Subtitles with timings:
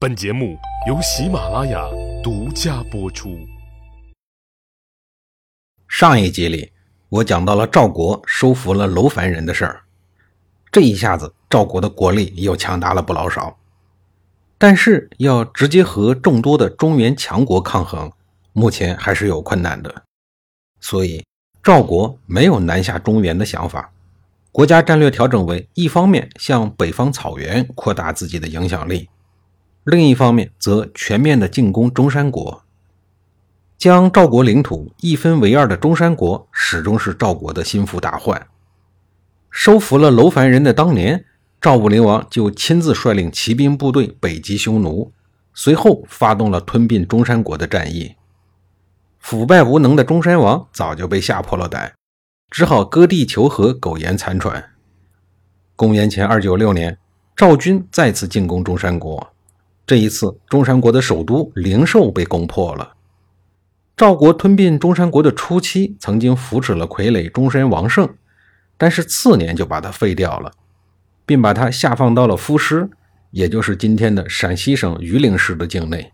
[0.00, 0.56] 本节目
[0.86, 1.84] 由喜马拉雅
[2.22, 3.36] 独家播出。
[5.88, 6.70] 上一集里，
[7.08, 9.82] 我讲到了赵国收服了楼烦人的事儿，
[10.70, 13.58] 这一下子赵国的国力又强大了不老少。
[14.56, 18.12] 但是要直接和众多的中原强国抗衡，
[18.52, 20.04] 目前还是有困难的。
[20.78, 21.24] 所以
[21.60, 23.92] 赵国没有南下中原的想法，
[24.52, 29.08] 国家战略调整为：一方面向北方草原扩大自己的影响力。
[29.90, 32.62] 另一方面，则全面的进攻中山国，
[33.78, 38.48] 将赵国领土一分为二的中山国，始终是赵国的心腹大患。
[39.50, 41.24] 收服了楼烦人的当年，
[41.58, 45.10] 赵武灵王就亲自率领骑兵部队北击匈奴，
[45.54, 48.14] 随后发动了吞并中山国的战役。
[49.18, 51.94] 腐败无能的中山王早就被吓破了胆，
[52.50, 54.72] 只好割地求和，苟延残喘。
[55.74, 56.98] 公元前二九六年，
[57.34, 59.32] 赵军再次进攻中山国。
[59.88, 62.92] 这一次，中山国的首都灵寿被攻破了。
[63.96, 68.06] 赵国吞并中山国的初期，曾经扶持了傀儡中山王胜，
[68.76, 70.52] 但是次年就把他废掉了，
[71.24, 72.90] 并把他下放到了夫师，
[73.30, 76.12] 也就是今天的陕西省榆林市的境内。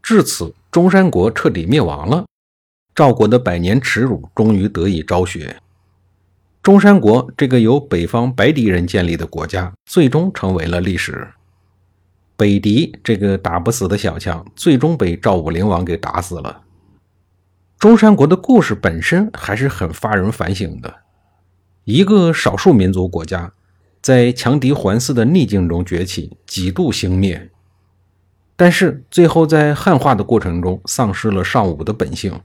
[0.00, 2.26] 至此，中山国彻底灭亡了，
[2.94, 5.56] 赵国的百年耻辱终于得以昭雪。
[6.62, 11.26] 中山国这个由北方白狄人建立的国家，最终成为了历史。
[12.38, 16.62] 北狄这个打不死的小强，最终被赵武灵王给打死了。
[17.80, 20.98] 中山国的故事本身还是很发人反省的。
[21.82, 23.52] 一个少数民族国家，
[24.00, 27.50] 在强敌环伺的逆境中崛起，几度兴灭，
[28.54, 32.40] 但是最后在汉化的过程中丧失了尚武的本性。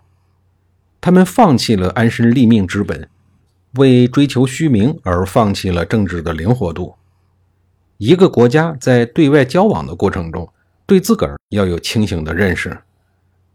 [0.99, 3.07] 他们放弃了安身立命之本，
[3.73, 6.95] 为追求虚名而放弃了政治的灵活度。
[8.05, 10.51] 一个国家在对外交往的过程中，
[10.85, 12.77] 对自个儿要有清醒的认识。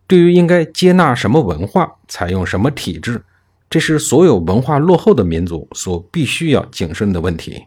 [0.07, 3.23] 对于应该接纳什么文化、采用什么体制，
[3.69, 7.67] 这是所有文化落后的民族所必须要谨慎的问题。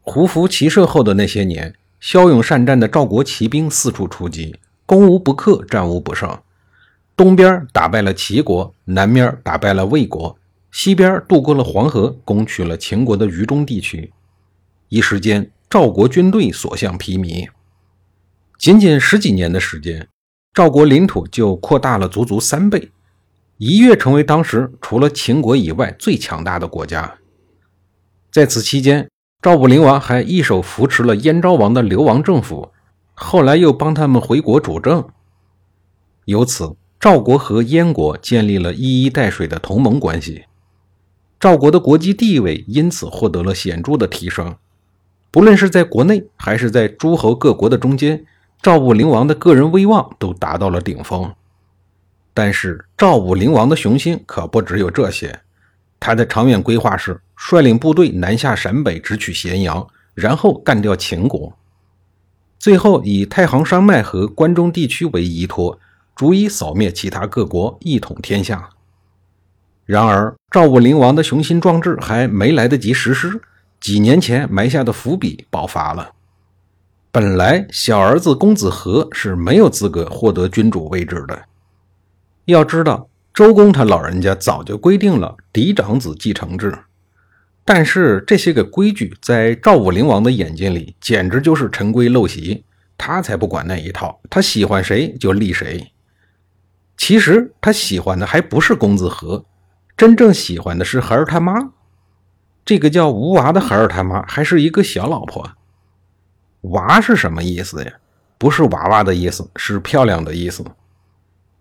[0.00, 6.38] 胡服骑射后的那些年，骁勇善战的赵国骑兵四处出击，攻无不克，战无不胜。
[7.14, 10.38] 东边打败了齐国，南面打败了魏国，
[10.72, 14.10] 西边渡过了黄河，攻取了秦国的渝中地区。
[14.88, 15.50] 一时间。
[15.74, 17.48] 赵国军队所向披靡，
[18.56, 20.06] 仅仅十几年的时间，
[20.52, 22.92] 赵国领土就扩大了足足三倍，
[23.56, 27.18] 一跃成为当时除了秦国以外最强大的国家。
[28.30, 29.10] 在此期间，
[29.42, 32.70] 赵武灵王还一手扶持了燕昭王的流亡政府，
[33.14, 35.04] 后来又帮他们回国主政。
[36.26, 40.44] 由此，赵国和燕国建立了一衣带水的同盟关系，
[41.40, 44.54] 赵国的国际地位因此获得了显著的提升。
[45.34, 48.24] 不论是在国内还是在诸侯各国的中间，
[48.62, 51.34] 赵武灵王的个人威望都达到了顶峰。
[52.32, 55.40] 但是赵武灵王的雄心可不只有这些，
[55.98, 59.84] 他的长远规划是率领部队南下陕北，直取咸阳，
[60.14, 61.52] 然后干掉秦国，
[62.60, 65.80] 最后以太行山脉和关中地区为依托，
[66.14, 68.68] 逐一扫灭其他各国，一统天下。
[69.84, 73.42] 然而赵武灵王的雄心壮志还没来得及实施。
[73.84, 76.12] 几年前埋下的伏笔爆发了。
[77.12, 81.38] 本来小儿子公子和是没有资格获得君主位置的。
[82.46, 86.74] 要知道，周公他老人家早就规定了嫡长子继承制，
[87.62, 92.64] 但是这些个规矩在赵武灵王的眼睛里简直就是陈规陋习，
[92.96, 95.92] 他才不管那一套，他喜欢谁就立谁。
[96.96, 99.44] 其实他喜欢的还不是公子和，
[99.94, 101.52] 真正喜欢的是孩儿他妈。
[102.64, 105.50] 这个叫吴娃的孩儿他妈还是一个小老婆。
[106.62, 107.92] 娃是什么意思呀？
[108.38, 110.64] 不是娃娃的意思，是漂亮的意思。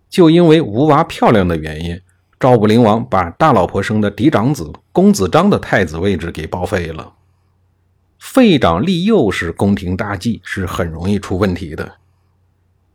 [0.10, 2.00] 就因为吴娃漂亮的原因，
[2.40, 7.14] 赵武灵王把大老婆生的嫡长子公子章的太子位置给报废了。
[8.20, 11.98] 废长立幼是宫廷大忌，是很容易出问题的。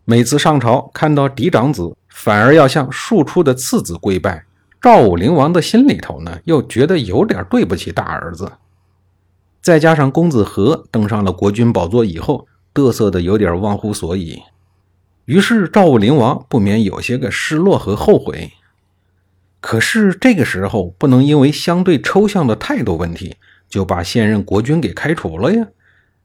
[0.06, 4.44] 每次上朝看到嫡长子，反而要向庶出的次子跪拜。
[4.80, 8.52] 赵武灵王的心里头呢，又觉得有点对不起大儿子。
[9.60, 14.40] 再加上公子和登上了国君宝座以后，嘚瑟的有点忘乎所以，
[15.24, 18.52] 于是赵武灵王不免有些个失落和后悔。
[19.60, 23.36] 可是这个时候不能因为相对抽象的态度问题，
[23.68, 25.66] 就把现任国君给开除了呀？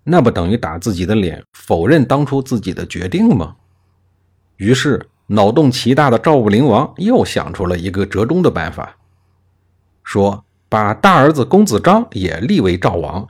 [0.03, 3.55] 那不等于打自己的脸，否认当初自己的决定吗？
[4.57, 5.07] 于是。
[5.27, 8.97] 脑洞奇大的赵武灵王又想出了一个折中的办法，
[10.03, 13.27] 说把大儿子公子章也立为赵王，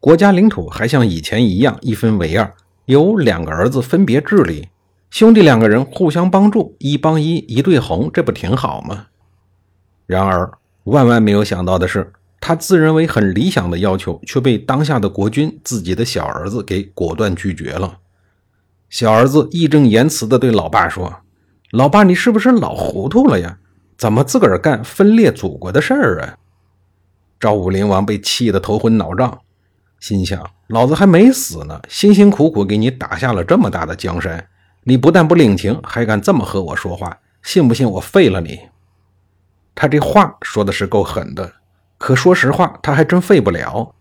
[0.00, 2.52] 国家领土还像以前一样一分为二，
[2.86, 4.68] 有两个儿子分别治理，
[5.10, 9.06] 兄弟两个人互相帮助，一帮一，一对红，这不挺好吗？
[10.06, 10.50] 然而，
[10.84, 17.98] 万万没有想到的是，他自认为很理想的要求，却被当下的国君自己的小儿子给果断拒绝了。
[18.92, 21.20] 小儿子义正言辞地对老爸说
[21.72, 23.56] ：“老爸，你是不是老糊涂了呀？
[23.96, 26.36] 怎么自个儿干分裂祖国的事儿啊？”
[27.40, 29.38] 赵武灵王被气得头昏脑胀，
[29.98, 34.46] 心想：老子还没死呢，辛辛苦苦给你打下了这么大的江山，
[34.84, 38.60] 你不但不领情，还敢这么和我说话，信不信我废了你？
[39.74, 41.50] 他这话说的是够狠的，
[41.96, 43.94] 可说实话，他还真废不了。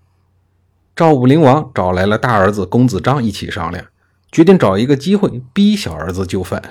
[0.94, 3.86] 赵武灵王找来了大儿子公子章一起商量。
[4.32, 6.62] 决定找一个机会逼小儿子就范。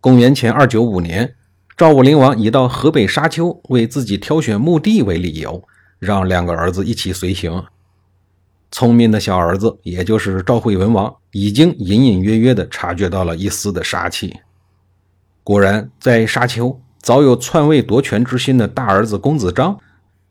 [0.00, 1.34] 公元前二九五年，
[1.76, 5.62] 赵武灵王以到河北沙丘为自己挑选墓地为理由，
[5.98, 7.64] 让两个儿子一起随行。
[8.70, 14.34] 聪明的小儿子，也就是赵惠文王，已经隐隐约约地察觉到了一丝的杀气。
[15.44, 19.78] 果然，在沙丘早有篡位夺权之心的大儿子公子章，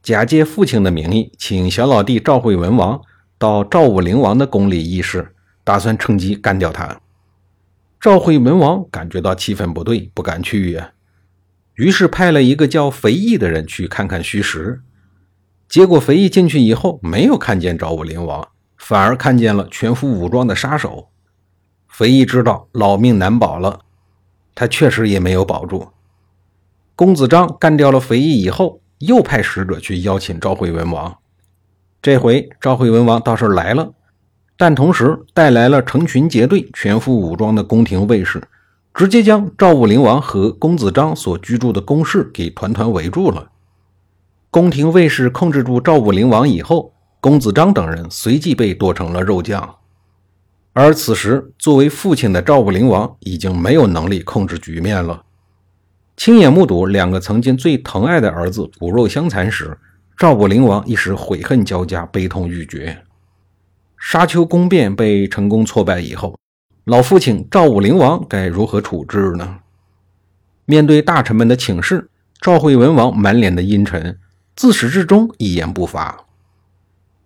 [0.04, 3.00] 假借父亲的名义，请小老弟赵惠文王
[3.38, 5.34] 到赵武灵王的宫里议事。
[5.64, 7.00] 打算趁机干掉他。
[8.00, 10.92] 赵惠文王感觉到气氛不对，不敢去呀，
[11.76, 14.82] 于是派了一个叫肥义的人去看看虚实。
[15.70, 18.48] 结果肥义进去以后，没有看见赵武灵王，
[18.78, 21.10] 反而看见了全副武装的杀手。
[21.88, 23.82] 肥义知道老命难保了，
[24.56, 25.90] 他确实也没有保住。
[26.96, 31.18] 公子章干掉了肥义以后，又派使者去邀请赵惠文王。
[32.02, 33.94] 这回赵惠文王倒是来了。
[34.62, 38.40] 但同时带来了成群结队、全副武装的宫廷卫士，
[38.94, 43.50] 直接将赵武灵王和公子章所居住的宫室给团团围住了。
[44.52, 49.78] 宫廷卫士控制住赵武灵王以后，公子章等人随即被剁成了肉酱。
[50.74, 55.24] 而此时，作为父亲的赵武灵王已经没有能力控制局面了。
[56.16, 59.76] 亲眼目睹两个曾经最疼爱的儿子骨肉相残时，
[60.16, 62.96] 赵武灵王一时悔恨交加，悲痛欲绝。
[64.04, 66.36] 沙丘宫变被成功挫败以后，
[66.86, 69.60] 老父亲赵武灵王该如何处置呢？
[70.66, 72.10] 面对大臣们的请示，
[72.42, 74.18] 赵惠文王满脸的阴沉，
[74.56, 76.26] 自始至终一言不发。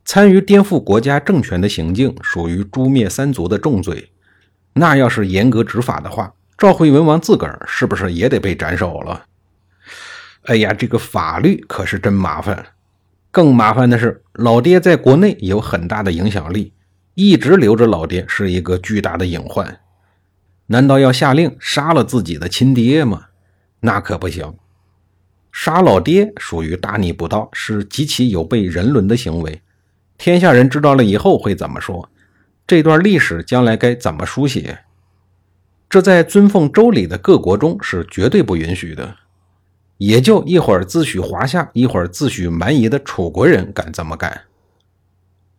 [0.04, 4.12] 参与颠覆国家政权的行径属于诛灭三族的重罪，
[4.74, 9.24] 那要是严格执法的话，赵惠文王自个儿是不是也得被斩首了？
[10.44, 12.66] 哎呀，这个法律可是真麻烦。
[13.36, 16.72] 更麻烦的是，老爹在国内有很大的影响力，
[17.16, 19.82] 一直留着老爹是一个巨大的隐患。
[20.68, 23.26] 难道要下令杀了自己的亲爹吗？
[23.82, 24.54] 那可不行。
[25.52, 29.62] 杀老爹属于大逆不道，是极其有悖人伦的行为。
[30.18, 32.10] 天下人知道了以后会怎么说？
[32.66, 34.80] 这段历史将来该怎么书写？
[35.90, 39.18] 这在尊奉周礼的各国中是绝对不允许的。
[39.98, 44.42] 也就一会儿自诩华夏，一会儿自诩蛮夷的楚国人敢这么干。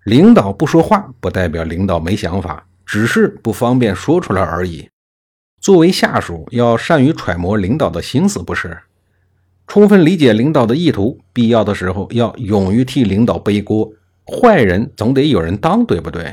[0.05, 4.88] 领导不说话，不代表领导没想法，只是不方便说出来而已。
[5.61, 8.79] 作为下属，要善于揣摩领导的心思，不是？
[9.67, 13.91] 充分理解领导的意图，必要的时候要勇于替领导背锅。
[14.25, 16.33] 坏人总得有人当，对不对？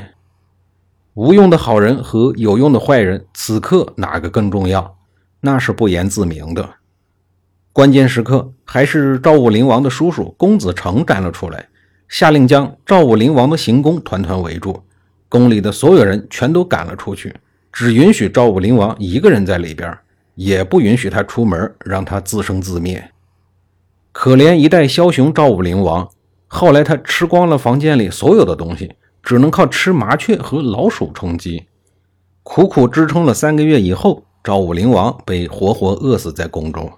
[1.14, 4.96] 无用的好人和有用的坏人，此刻哪个更重要？
[5.40, 6.74] 那是不言自明的。
[7.74, 11.68] 关键时刻，还是赵武灵王的叔叔公子成站了出来，
[12.08, 14.80] 下令将赵武灵王的行宫团团围住，
[15.28, 17.34] 宫里的所有人全都赶了出去，
[17.72, 19.92] 只允许赵武灵王一个人在里边，
[20.36, 23.10] 也不允许他出门，让他自生自灭。
[24.12, 26.08] 可怜一代枭雄赵武灵王，
[26.46, 31.64] 后来他吃光了房间里所有的东西，只能靠吃麻雀和老鼠充饥，
[32.44, 36.88] 苦苦支撑了三个月以后，赵武灵王被活活饿死在宫中。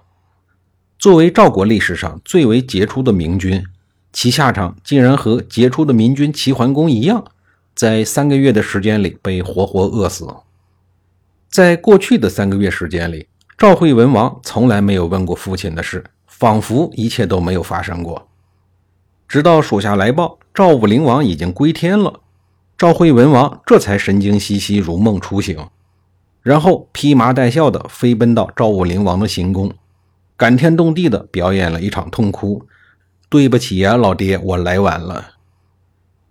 [0.99, 3.63] 作为赵国历史上最为杰出的明君，
[4.11, 7.23] 其下场竟然和杰出的明君齐桓公一样，
[7.75, 10.27] 在三个月的时间里被活活饿死。
[11.49, 13.27] 在过去的三个月时间里，
[13.57, 18.27] 赵惠文王从来没有问过父亲的事，仿佛一切都没有发生过。
[19.27, 22.21] 直到属下来报赵武灵王已经归天了，
[22.75, 25.67] 赵惠文王这才神经兮兮如梦初醒，
[26.41, 29.71] 然后披麻戴孝地飞奔到赵武灵王的行宫。
[30.37, 32.67] 感天动地的表演了一场痛哭，
[33.27, 35.31] 对不起呀，老爹，我来晚了。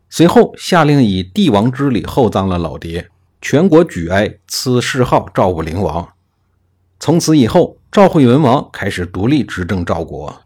[0.09, 3.11] 随后下令以帝王之礼厚葬了老爹，
[3.43, 6.09] 全国举哀，赐谥号赵武灵王。
[7.01, 10.43] 从此以后，赵惠文王开始独立执政赵国。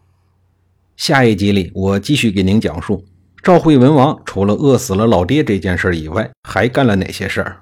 [0.96, 3.04] 下一集里，我继续给您讲述
[3.42, 7.60] 赵惠文王除了饿死了老爹这件事以外，还干了哪些事儿。